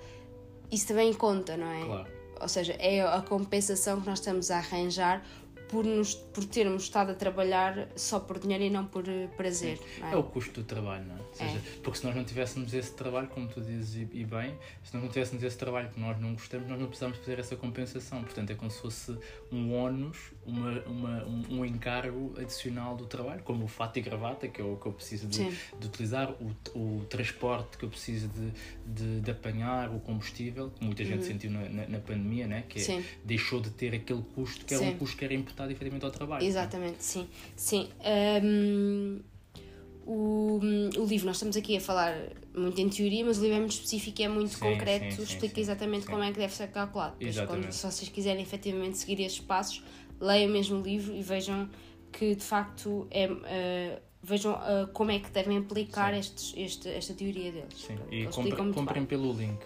[0.70, 1.84] Isso também conta, não é?
[1.86, 2.15] Claro.
[2.40, 5.22] Ou seja, é a compensação que nós estamos a arranjar
[5.68, 9.80] por, nos, por termos estado a trabalhar só por dinheiro e não por eh, prazer.
[10.00, 10.12] não é?
[10.12, 11.18] É o custo do trabalho, não é?
[11.20, 14.94] Ou seja, Porque se nós não tivéssemos esse trabalho, como tu dizes e, bem, se
[14.94, 18.22] nós não tivéssemos esse trabalho que nós não gostamos, nós não precisamos fazer essa compensação.
[18.22, 19.16] Portanto, é como se fosse
[19.52, 24.48] um ónus, uma, uma, um, um encargo adicional do trabalho, como o fato e gravata,
[24.48, 25.44] que é o que eu preciso de,
[25.78, 28.52] de utilizar, o, o transporte que eu preciso de,
[28.86, 32.64] de, de apanhar, o combustível, que muita gente sentiu na, na, na pandemia, né?
[32.68, 33.02] que é- Uhum.
[33.24, 34.90] Deixou de ter aquele custo, que era Sim.
[34.90, 36.44] um custo que era imputado efetivamente ao trabalho.
[36.44, 36.46] é?
[36.46, 37.26] Exatamente, sim.
[37.56, 37.88] sim.
[38.44, 39.20] Hum,
[40.06, 40.60] o,
[40.98, 42.14] o livro, nós estamos aqui a falar
[42.54, 45.16] muito em teoria, mas o livro é muito específico e é muito Sim, concreto, sim,
[45.16, 46.10] sim, explica sim, exatamente sim.
[46.10, 47.16] como é que deve ser calculado.
[47.18, 49.82] Depois, quando, se vocês quiserem efetivamente seguir estes passos,
[50.20, 51.68] leiam mesmo o livro e vejam
[52.12, 53.24] que de facto é.
[53.46, 57.74] eh, vejam eh, como é que devem aplicar estes, este, esta teoria deles.
[57.76, 59.58] Sim, e eles comprem, pelo link.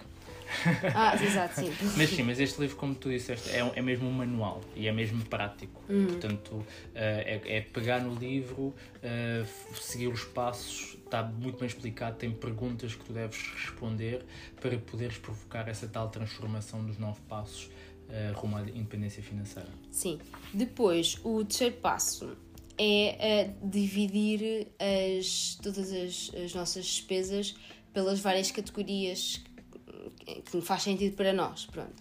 [0.94, 1.70] Ah, exato, sim.
[1.96, 4.92] Mas sim, mas este livro, como tu disseste, é, é mesmo um manual e é
[4.92, 5.82] mesmo prático.
[5.88, 6.06] Uhum.
[6.06, 12.16] Portanto, eh, é, é pegar no livro, f- seguir os passos, está muito bem explicado,
[12.16, 14.24] tem perguntas que tu deves responder
[14.60, 17.70] para poderes provocar essa tal transformação dos nove passos
[18.08, 19.68] eh, rumo à independência financeira.
[19.90, 20.18] Sim.
[20.52, 22.36] Depois, o terceiro passo
[22.78, 27.54] é eh, dividir as, todas as, as nossas despesas
[27.92, 29.42] pelas várias categorias
[30.34, 31.66] que, que faz sentido para nós.
[31.66, 31.92] Pronto.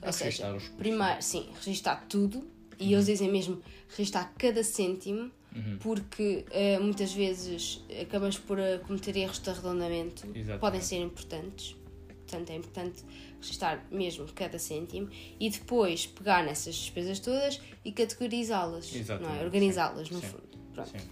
[0.00, 2.44] Ou Registar seja, os primeiro, sim, registar tudo
[2.78, 5.30] e eles dizem mesmo registar cada cêntimo.
[5.54, 5.76] Uhum.
[5.80, 10.60] Porque eh, muitas vezes acabamos por eh, cometer erros de arredondamento, Exatamente.
[10.60, 11.76] podem ser importantes,
[12.08, 13.04] portanto é importante
[13.38, 18.90] registrar mesmo cada cêntimo e depois pegar nessas despesas todas e categorizá-las,
[19.20, 19.44] não é?
[19.44, 20.58] organizá-las no sim, fundo.
[20.72, 20.88] Pronto.
[20.88, 21.06] Sim.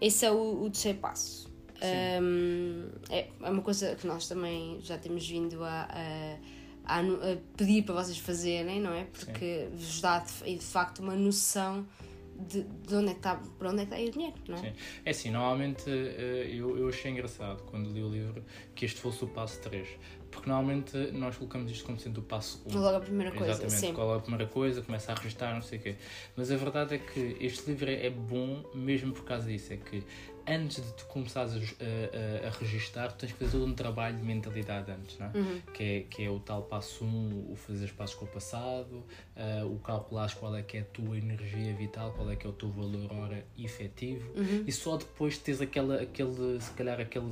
[0.00, 1.48] Esse é o, o terceiro passo.
[1.82, 5.88] Hum, é, é uma coisa que nós também já temos vindo a,
[6.84, 7.02] a, a
[7.56, 9.04] pedir para vocês fazerem, não é?
[9.04, 11.86] Porque vos dá de, de facto uma noção
[12.38, 14.36] de, de onde é que está, para onde é que está a ir o dinheiro,
[14.48, 14.60] não é?
[14.60, 14.72] Sim.
[15.04, 19.24] É assim, normalmente eh, eu, eu achei engraçado quando li o livro que este fosse
[19.24, 19.88] o passo 3.
[20.30, 22.78] Porque normalmente nós colocamos isto como sendo o passo 1.
[22.78, 23.94] Logo a primeira coisa, Exatamente, sim.
[23.94, 25.96] qual é a primeira coisa, começa a registrar, não sei o quê.
[26.36, 29.72] Mas a verdade é que este livro é é bom mesmo por causa disso.
[29.72, 30.02] É que
[30.48, 34.16] antes de tu começares a, a, a registar, tu tens que fazer todo um trabalho
[34.16, 35.30] de mentalidade antes, não é?
[35.38, 35.60] Uhum.
[35.74, 38.28] Que, é que é o tal passo 1, um, o fazer os passos com o
[38.28, 39.04] passado,
[39.36, 42.50] ah, o calculares qual é que é a tua energia vital, qual é que é
[42.50, 44.64] o teu valor hora efetivo, Uhum.
[44.66, 47.30] e só depois tens aquela, aquele, se calhar aquele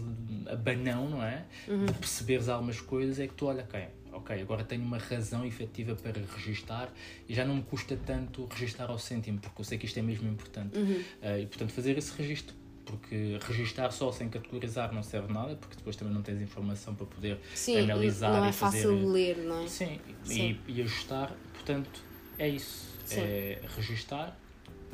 [0.51, 1.45] abanão, não é?
[1.69, 1.87] Uhum.
[1.87, 5.95] De perceberes algumas coisas, é que tu olha, ok, ok, agora tenho uma razão efetiva
[5.95, 6.93] para registar
[7.29, 10.03] e já não me custa tanto registar ao cêntimo, porque eu sei que isto é
[10.03, 10.79] mesmo importante.
[10.79, 11.03] Uhum.
[11.23, 12.55] Ah, e portanto fazer esse registro.
[12.85, 17.07] Porque registar só sem categorizar não serve nada, porque depois também não tens informação para
[17.07, 18.83] poder Sim, analisar não e é fazer.
[18.83, 19.69] fácil ler, não é?
[19.69, 20.59] Sim, Sim.
[20.69, 22.03] E, e ajustar, portanto,
[22.39, 22.93] é isso.
[23.05, 23.21] Sim.
[23.21, 24.39] É registar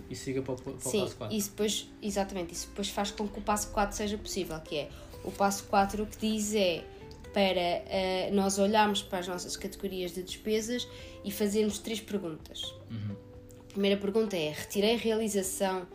[0.08, 1.36] e siga para o, para o Sim, passo 4.
[1.36, 4.88] isso depois, exatamente, isso depois faz com que o passo 4 seja possível, que é
[5.24, 6.84] o passo 4 o que diz é
[7.32, 10.88] para eh, nós olharmos para as nossas categorias de despesas
[11.24, 12.62] e fazermos três perguntas.
[12.90, 13.16] Uhum.
[13.60, 15.86] A primeira pergunta é: retirei realização,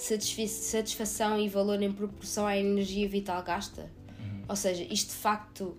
[0.00, 3.82] satisfação e valor em proporção à energia vital gasta?
[4.18, 4.44] Uhum.
[4.48, 5.76] Ou seja, isto de facto,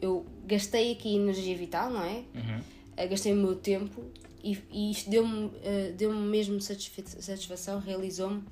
[0.00, 2.24] eu gastei aqui energia vital, não é?
[2.34, 2.60] Uhum.
[3.04, 4.04] Uh, gastei o meu tempo
[4.44, 8.44] e, e isto deu-me uh, deu mesmo satisfa- satisfação, realizou-me.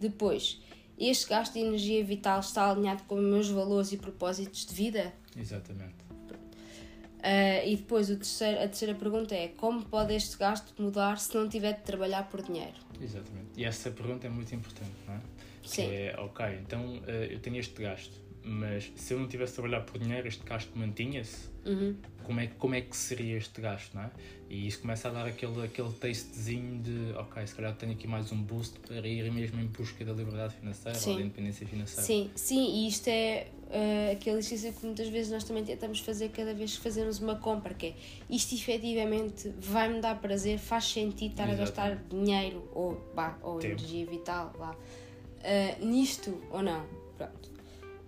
[0.00, 0.60] Depois,
[0.98, 5.12] este gasto de energia vital está alinhado com os meus valores e propósitos de vida?
[5.38, 6.05] Exatamente.
[7.26, 11.48] Uh, e depois terceiro, a terceira pergunta é: como pode este gasto mudar se não
[11.48, 12.74] tiver de trabalhar por dinheiro?
[13.02, 13.48] Exatamente.
[13.56, 15.20] E essa pergunta é muito importante, não é?
[15.64, 15.88] Sim.
[15.88, 18.14] Que é, ok, então eh, eu tenho este gasto,
[18.46, 21.48] mas se eu não tivesse a trabalhar por dinheiro, este gasto mantinha-se.
[21.64, 21.96] Uhum.
[22.22, 24.10] Como, é, como é que seria este gasto, não é?
[24.48, 28.30] E isso começa a dar aquele, aquele tastezinho de, ok, se calhar tenho aqui mais
[28.30, 31.10] um boost para ir mesmo em busca da liberdade financeira Sim.
[31.10, 32.02] ou da independência financeira.
[32.02, 36.28] Sim, sim, e isto é uh, aquele exercício que muitas vezes nós também tentamos fazer
[36.28, 37.94] cada vez que fazemos uma compra, que é
[38.30, 43.74] isto efetivamente vai-me dar prazer, faz sentido estar a gastar dinheiro ou, bah, ou Tempo.
[43.74, 46.86] energia vital vá, uh, nisto ou não.
[47.16, 47.50] Pronto.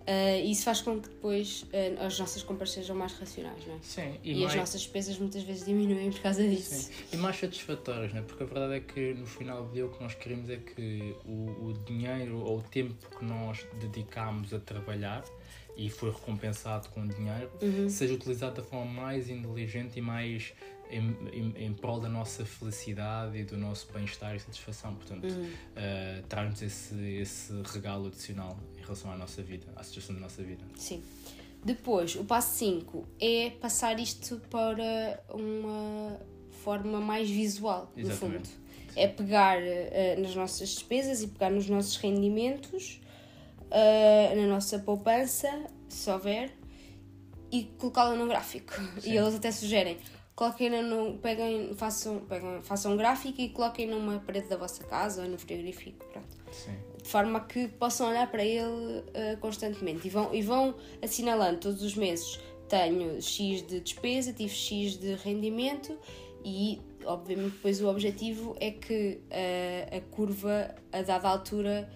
[0.09, 3.77] Uh, isso faz com que depois uh, as nossas compras sejam mais racionais, não é?
[3.83, 6.73] Sim, E, e, as mais, nossas despesas muitas vezes diminuem por causa disso.
[6.73, 8.23] sim, e mais satisfatórias, não é?
[8.23, 11.15] Porque a verdade é que no final do dia o que nós queremos é que
[11.25, 15.23] o, o dinheiro ou o tempo que nós dedicamos a trabalhar
[15.85, 17.89] e foi recompensado com dinheiro Uhum.
[17.89, 20.53] seja utilizado da forma mais inteligente e mais
[20.91, 24.95] em, em, em prol da nossa felicidade e do nosso bem-estar e satisfação.
[24.95, 25.49] Portanto, Uhum.
[25.75, 30.41] eh, traz-nos esse, esse regalo adicional em relação à nossa vida, à situação da nossa
[30.43, 30.63] vida.
[30.75, 31.03] Sim.
[31.63, 36.19] Depois, o passo 5 é passar isto para uma
[36.63, 38.49] forma mais visual, no Exatamente.
[38.49, 38.69] fundo.
[38.95, 42.99] É pegar eh, nas nossas despesas e pegar nos nossos rendimentos,
[43.71, 45.49] eh, na nossa poupança,
[45.87, 46.51] se houver,
[47.51, 48.73] e colocá-la num gráfico.
[48.99, 49.11] Sim.
[49.11, 49.97] E eles até sugerem,
[50.35, 55.23] coloquem no, peguem, façam, peguem, façam um gráfico e coloquem numa parede da vossa casa
[55.23, 56.05] ou no frigorífico.
[56.05, 60.75] Pronto Sim, de forma que possam olhar para ele eh, constantemente e vão, e vão
[61.01, 65.97] assinalando todos os meses tenho X de despesa, tive X de rendimento
[66.45, 71.89] e obviamente depois o objetivo é que eh, a curva a dada altura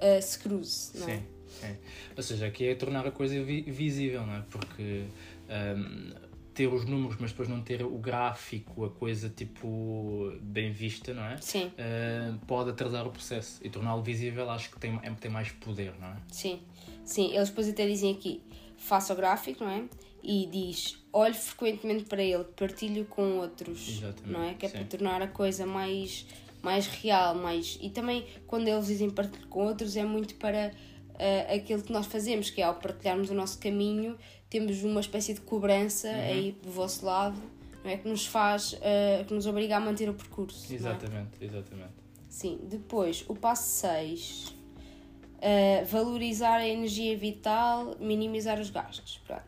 [0.00, 1.16] eh, se cruze, não é?
[1.16, 1.22] sim,
[1.60, 1.76] sim.
[2.16, 4.42] Ou seja, aqui é tornar a coisa vi- visível, não é?
[4.50, 5.04] Porque
[5.48, 6.12] ahm,
[6.54, 11.22] ter os números, mas depois não ter o gráfico, a coisa tipo bem vista, não
[11.24, 11.36] é?
[11.40, 15.50] Sim, Ah, pode atrasar o processo e torná-lo visível acho que tem, é, tem mais
[15.52, 16.16] poder, não é?
[16.32, 16.60] sim,
[17.04, 17.32] sim.
[17.34, 18.42] Eles depois até dizem aqui,
[18.76, 19.84] faça o gráfico, não é?
[20.20, 24.54] E diz, olhe frequentemente para ele, partilhe com outros, Exatamente, não é?
[24.54, 24.78] Que é sim.
[24.78, 26.26] para tornar a coisa mais,
[26.62, 27.78] mais real, mais...
[27.80, 30.72] E também, quando eles dizem partilhe com outros, é muito para
[31.14, 34.16] ah, aquilo que nós fazemos, que é ao partilharmos o nosso caminho,
[34.50, 36.14] temos uma espécie de cobrança Uhum.
[36.14, 37.40] aí do vosso lado,
[37.84, 37.96] não é?
[37.96, 40.74] Que nos faz, ah, que nos obriga a manter o percurso, é?
[40.74, 41.92] Exatamente, exatamente.
[42.28, 44.54] Sim, depois o passo 6,
[45.86, 49.20] valorizar a energia vital, minimizar os gastos.
[49.26, 49.42] Pronto.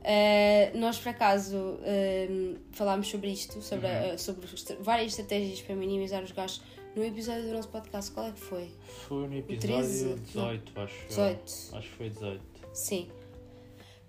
[0.00, 4.14] Uh, nós por acaso um, falámos sobre isto, sobre, Uhum.
[4.14, 4.46] uh, sobre
[4.80, 6.62] várias estratégias para minimizar os gastos
[6.96, 8.10] no episódio do nosso podcast.
[8.10, 8.70] Qual é que foi?
[9.06, 10.94] Foi no episódio 13, 18, acho.
[11.02, 11.08] eu.
[11.08, 11.42] 18.
[11.76, 12.40] Acho que foi 18.
[12.72, 13.08] Sim.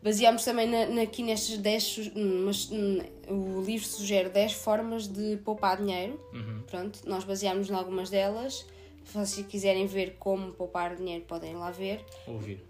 [0.02, 1.84] Baseámos também na, na- aqui nestas 10.
[1.84, 2.12] su-
[2.46, 6.20] Mas, hum, o livro sugere 10 formas de poupar dinheiro.
[6.34, 6.64] Uhum.
[6.68, 8.66] Pronto, nós baseámos em algumas delas.
[9.04, 12.04] Se vocês quiserem ver como poupar dinheiro, podem lá ver.
[12.26, 12.64] Ouvir.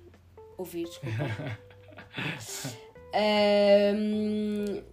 [0.58, 1.60] Ouvir, desculpa.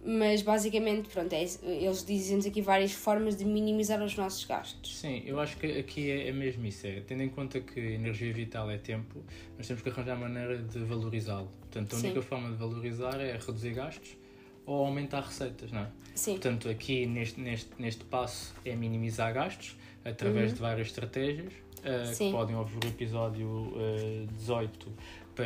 [0.03, 4.97] Mas basicamente, pronto, é, eles dizem-nos aqui várias formas de minimizar os nossos gastos.
[4.97, 6.85] Sim, eu acho que aqui é, é mesmo isso.
[6.85, 9.23] É, tendo em conta que energia vital é tempo,
[9.57, 11.49] nós temos que arranjar maneira de valorizá-lo.
[11.59, 12.07] Portanto, a Sim.
[12.07, 14.17] única forma de valorizar é reduzir gastos
[14.65, 15.87] ou aumentar receitas, não é?
[16.13, 22.09] Sim, Portanto, aqui neste, neste, neste passo é minimizar gastos através de várias estratégias uh,
[22.09, 22.31] que Sim.
[22.31, 24.91] podem ouvir o episódio uh, 18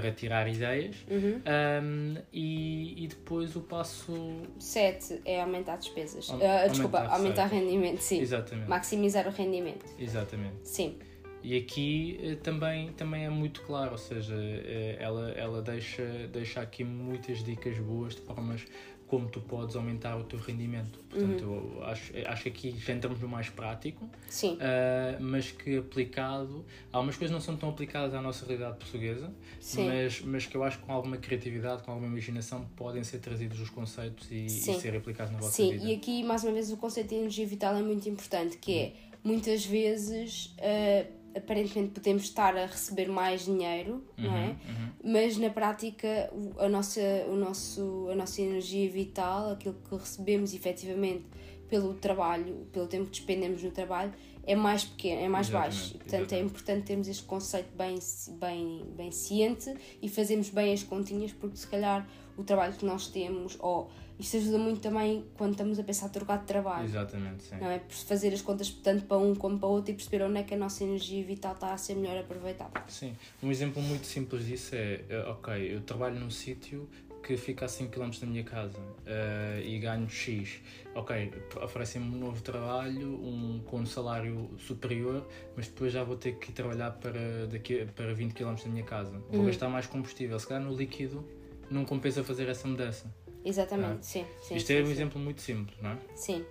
[0.01, 0.95] para tirar ideias.
[1.09, 1.41] Uhum.
[1.83, 4.13] Um, e, e depois o passo.
[4.59, 6.29] 7 é aumentar despesas.
[6.29, 8.19] Aum- Ah, desculpa, aumentar rendimento, sim.
[8.19, 8.69] Exatamente.
[8.69, 9.85] Maximizar o rendimento.
[9.99, 10.55] Exatamente.
[10.63, 10.97] Sim,
[11.43, 16.61] E aqui eh, também, também é muito claro, ou seja, eh, ela, ela deixa, deixa
[16.61, 18.65] aqui muitas dicas boas de formas
[19.13, 20.99] como tu podes aumentar o teu rendimento.
[21.07, 21.75] Portanto, Uhum.
[21.75, 26.65] eu acho, acho que aqui já entramos no mais prático, sim, ah, mas que aplicado.
[26.91, 29.85] Algumas coisas não são tão aplicadas à nossa realidade portuguesa, Sim.
[29.85, 33.59] mas, mas que eu acho que com alguma criatividade, com alguma imaginação, podem ser trazidos
[33.59, 34.79] os conceitos e, e Sim.
[34.79, 35.73] ser aplicados na vossa sim.
[35.73, 35.85] vida.
[35.85, 38.93] E aqui, mais uma vez, o conceito de energia vital é muito importante, que é,
[39.23, 44.47] muitas vezes, ah, aparentemente podemos estar a receber mais dinheiro, não é?
[44.49, 44.89] Uhum.
[45.03, 51.25] mas na prática a nossa, o nosso, a nossa energia vital, aquilo que recebemos efetivamente
[51.69, 54.13] pelo trabalho, pelo tempo que despendemos no trabalho,
[54.45, 55.91] é mais pequeno, é mais Exatamente, baixo.
[55.93, 56.45] Portanto, é exatamente.
[56.45, 57.97] importante termos este conceito bem,
[58.39, 63.07] bem, bem ciente e fazermos bem as continhas, porque se calhar o trabalho que nós
[63.07, 63.89] temos, ou
[64.23, 66.85] isto ajuda muito também quando estamos a pensar em trocar de trabalho.
[66.85, 67.57] Exatamente, sim.
[67.57, 67.79] Não é?
[67.79, 70.53] Por fazer as contas tanto para um como para outro e perceber onde é que
[70.53, 72.71] a nossa energia vital está a ser melhor aproveitada.
[72.87, 76.89] Sim, um exemplo muito simples disso é, eh, ok, eu trabalho num sítio
[77.21, 80.59] que fica a 5 km da minha casa uh, e ganho X,
[80.93, 81.31] ok,
[81.61, 86.49] oferecem-me um novo trabalho um, com um salário superior, mas depois já vou ter que
[86.49, 89.11] ir trabalhar para, daqui, para 20 km da minha casa.
[89.29, 89.45] Vou uhum.
[89.45, 90.37] gastar mais combustível.
[90.37, 91.25] Se calhar no líquido
[91.69, 93.22] não compensa fazer essa mudança.
[93.45, 94.03] Exatamente, é?
[94.03, 94.55] sim, sim.
[94.55, 94.91] Isto sim, é um sim.
[94.91, 95.97] exemplo muito simples, não é?
[96.15, 96.45] Sim.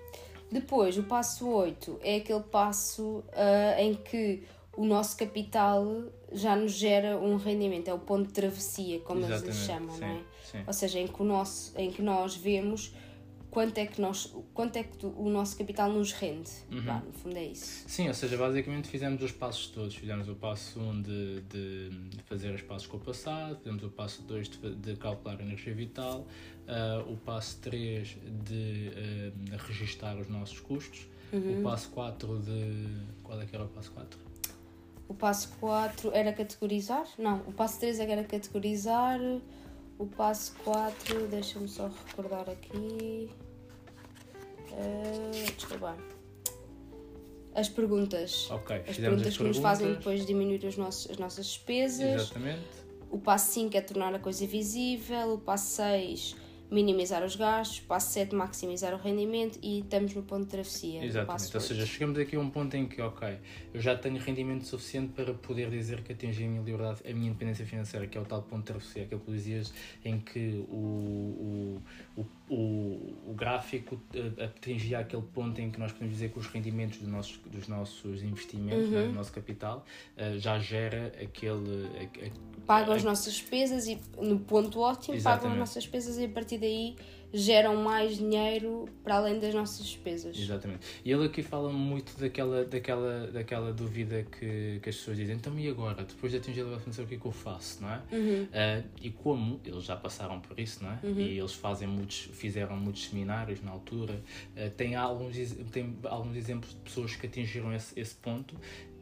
[0.50, 4.42] Depois, o passo 8 é aquele passo uh, em que
[4.76, 9.46] o nosso capital já nos gera um rendimento, é o ponto de travessia, como Exatamente,
[9.46, 10.20] eles chamam, sim, não é?
[10.44, 10.64] Sim.
[10.66, 12.94] Ou seja, em que, o nosso, em que nós vemos
[13.52, 16.50] quanto é que, nós, quanto é que o nosso capital nos rende.
[16.70, 16.82] Uhum.
[16.84, 17.84] Bah, no fundo é isso.
[17.86, 19.94] Sim, ou seja, basicamente fizemos os passos todos.
[19.94, 21.90] Fizemos o passo 1 um de, de
[22.24, 25.74] fazer os passos com o passado, fizemos o passo 2 de, de calcular a energia
[25.74, 26.26] vital,
[26.66, 31.60] uh, o passo 3 de uh, registar os nossos custos, uhum.
[31.60, 32.86] o passo 4 de.
[33.22, 34.18] Qual é que era o passo 4?
[35.08, 37.04] O passo 4 era categorizar?
[37.18, 39.20] Não, o passo 3 é era categorizar.
[39.98, 43.30] O passo 4, deixa-me só recordar aqui.
[44.70, 45.96] Uh, desculpa.
[47.54, 48.50] As perguntas.
[48.50, 49.38] Ok, as perguntas as que perguntas.
[49.38, 52.22] nos fazem depois diminuir os nossos, as nossas despesas.
[52.22, 52.62] Exatamente.
[53.10, 55.34] O passo 5 é tornar a coisa visível.
[55.34, 56.36] O passo 6
[56.72, 61.04] minimizar os gastos, passo 7, maximizar o rendimento e estamos no ponto de travessia.
[61.04, 63.38] Exatamente, ou seja, chegamos aqui a um ponto em que, ok,
[63.74, 67.28] eu já tenho rendimento suficiente para poder dizer que atingi a minha liberdade, a minha
[67.28, 70.64] independência financeira, que é o tal ponto de travessia, aquele que tu dizias em que
[70.70, 71.82] o, o,
[72.16, 76.98] o, o gráfico eh, atingia aquele ponto em que nós podemos dizer que os rendimentos
[76.98, 78.90] dos nossos, dos nossos investimentos, uhum.
[78.90, 79.86] né, do nosso capital,
[80.18, 81.86] uh, já gera aquele...
[81.96, 82.30] A, a,
[82.66, 85.22] pagam as nossas despesas e no ponto ótimo Exatamente.
[85.24, 86.94] pagam as nossas despesas e a partir daí
[87.32, 90.38] geram mais dinheiro para além das nossas despesas.
[90.38, 90.80] Exatamente.
[91.04, 95.58] E ele aqui fala muito daquela, daquela, daquela dúvida que, que as pessoas dizem, então
[95.58, 96.04] e agora?
[96.04, 97.82] Depois de atingir a financeira, o que é que eu faço?
[97.82, 98.02] Não é?
[98.12, 98.42] Uhum.
[98.44, 100.98] Uh, e como eles já passaram por isso, não é?
[101.02, 101.20] Uhum.
[101.20, 104.14] E eles fazem muitos, fizeram muitos seminários na altura,
[104.56, 105.36] uh, tem, alguns,
[105.70, 108.56] tem alguns exemplos de pessoas que atingiram esse, esse ponto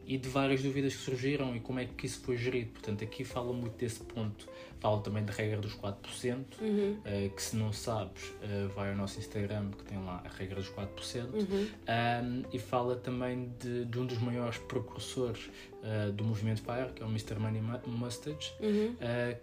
[0.05, 2.71] e de várias dúvidas que surgiram e como é que isso foi gerido.
[2.71, 4.47] Portanto, aqui fala muito desse ponto.
[4.79, 6.97] Fala também da regra dos 4%, uhum.
[7.05, 10.55] uh, que se não sabes, uh, vai ao nosso Instagram que tem lá a regra
[10.55, 10.87] dos 4%.
[11.33, 11.67] Uhum.
[11.87, 15.51] Um, e fala também de, de, um dos maiores precursores
[15.83, 17.35] uh, do movimento FIRE, que é o Mr.
[17.37, 18.95] Money Mustache, uhum.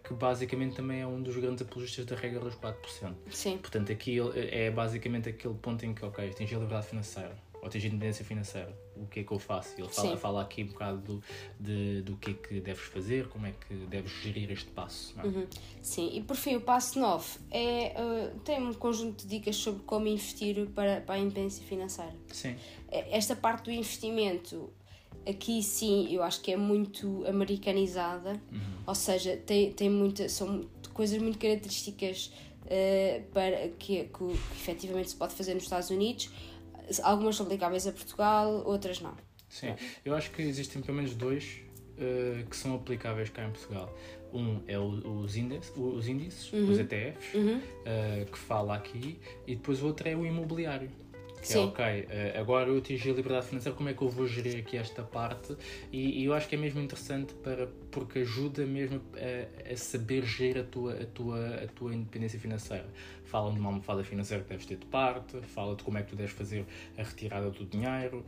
[0.03, 3.15] que basicamente também é um dos grandes apologistas da regra dos 4%.
[3.31, 3.59] Sim.
[3.59, 7.89] Portanto, aqui é basicamente aquele ponto em que, ok, atingir a liberdade financeira ou atingir
[7.89, 9.75] independência financeira, o que é que eu faço?
[9.79, 11.23] Ele fala, fala aqui um bocado do,
[11.59, 15.15] de, do que é que deves fazer, como é que deves gerir este passo.
[15.19, 15.27] É?
[15.27, 15.47] Uhum.
[15.83, 19.83] Sim, e por fim, o passo 9 é, uh, tem um conjunto de dicas sobre
[19.83, 22.15] como investir para, para a independência financeira.
[22.33, 22.57] Sim.
[22.91, 24.73] É, esta parte do investimento,
[25.27, 28.61] aqui sim, eu acho que é muito americanizada, uhum.
[28.87, 32.33] ou seja, tem, tem muita, são coisas muito características
[32.65, 36.31] uh, para que, que, que efetivamente se pode fazer nos Estados Unidos
[37.03, 39.15] Algumas são aplicáveis a Portugal, outras não.
[39.49, 39.75] Sim,
[40.05, 41.61] eu acho que existem pelo menos dois
[41.99, 43.95] uh, que são aplicáveis cá em Portugal.
[44.33, 46.71] Um é o, os, índices, os índices, uhum.
[46.71, 47.57] os ETFs, uhum.
[47.59, 50.91] uh, que fala aqui, e depois o outro é o imobiliário.
[51.41, 51.59] Que é, Sim.
[51.59, 54.59] é ok, uh, agora eu atingi a liberdade financeira, como é que eu vou gerir
[54.59, 55.57] aqui esta parte?
[55.93, 60.25] E, e eu acho que é mesmo interessante para, porque ajuda mesmo a, a, saber
[60.25, 62.89] gerir a tua, a, tua, a tua independência financeira
[63.25, 66.09] falam de uma almofada financeira que deves ter de parte, fala de como é que
[66.09, 66.65] tu deves fazer
[66.97, 68.25] a retirada do dinheiro,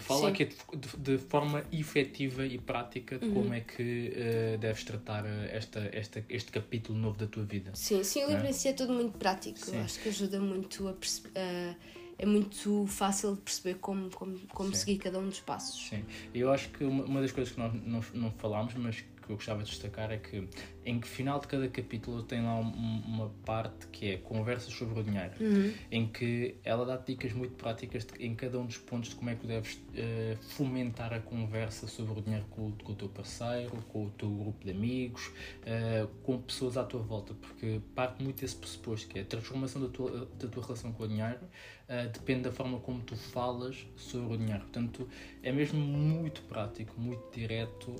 [0.00, 3.34] fala aqui de, de, forma efetiva e prática de uhum.
[3.34, 7.70] como é que uh, deves tratar eh, esta, esta, este capítulo novo da tua vida.
[7.74, 8.50] Sim, sim, o livro é?
[8.50, 9.58] em si é tudo muito prático.
[9.58, 9.78] Sim.
[9.78, 11.30] Acho que ajuda muito a perceber.
[11.30, 15.88] Uh, é muito fácil de perceber como, como, como seguir cada um dos passos.
[15.88, 16.04] Sim,
[16.34, 19.36] eu acho que uma, uma das coisas que nós não, não falámos, mas que eu
[19.36, 20.46] gostava de destacar é que
[20.84, 25.00] em que final de cada capítulo tem lá um, uma parte que é conversas sobre
[25.00, 25.72] o dinheiro, uhum.
[25.90, 29.30] em que ela dá dicas muito práticas de, em cada um dos pontos de como
[29.30, 33.08] é que tu deves uh, fomentar a conversa sobre o dinheiro com, com, o teu
[33.08, 38.22] parceiro, com o teu grupo de amigos, uh, com pessoas à tua volta, porque parte
[38.22, 41.40] muito desse pressuposto que é a transformação da tua, da tua relação com o dinheiro
[41.88, 44.60] uh, depende da forma como tu falas sobre o dinheiro.
[44.60, 45.06] Portanto,
[45.42, 47.94] é mesmo muito prático, muito direto,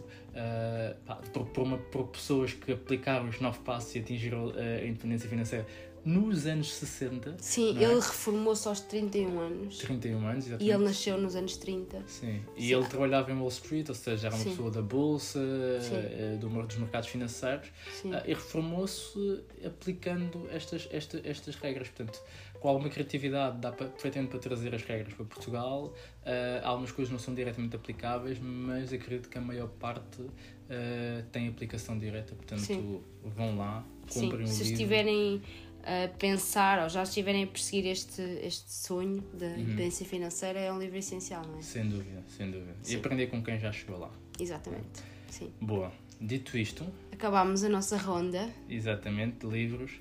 [1.33, 5.67] por, uma, por pessoas que aplicaram os nove passos e atingiram a independência financeira
[6.05, 7.37] nos anos 60.
[7.41, 7.83] Sim, é?
[7.85, 9.79] ele reformou-se aos 31 anos.
[9.79, 10.65] 31 anos, exatamente.
[10.71, 12.03] E ele nasceu nos anos 30.
[12.07, 12.75] Sim, e Sim.
[12.75, 14.51] ele trabalhava em Wall Street, ou seja, era uma Sim.
[14.51, 15.39] pessoa da bolsa,
[15.81, 15.95] Sim.
[15.95, 17.69] eh, do, dos mercados financeiros,
[18.01, 18.15] Sim.
[18.15, 21.89] ah, e reformou-se aplicando estas, esta- estas regras.
[21.89, 22.21] Portanto,
[22.61, 25.95] com alguma criatividade, dá para, perfeitamente para trazer as regras para Portugal.
[26.25, 30.23] Ah, algumas coisas não são diretamente aplicáveis, mas acredito que a maior parte
[30.71, 32.35] ah, tem aplicação direta.
[32.35, 33.01] Portanto, Sim.
[33.25, 34.73] vão lá, Sim, comprem o se livro.
[34.73, 35.43] estiverem
[35.85, 39.59] a pensar ou já estiverem a perseguir este, este sonho da Uhum.
[39.59, 41.63] independência financeira, é um livro essencial, não é?
[41.63, 42.75] Sem dúvida, sem dúvida.
[42.83, 42.95] Sim.
[42.95, 44.11] E aprender com quem já chegou lá.
[44.39, 45.03] Exatamente.
[45.31, 45.51] Sim.
[45.61, 45.93] Boa.
[46.21, 48.49] Dito isto, Acabámos a nossa ronda.
[48.69, 49.93] exatamente, de livros.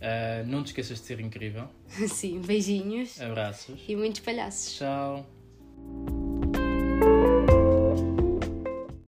[0.00, 1.68] Ah, não te esqueças de ser incrível.
[2.08, 3.80] Sim, beijinhos Abraços.
[3.88, 4.76] e muitos palhaços.
[4.76, 6.23] Tchau.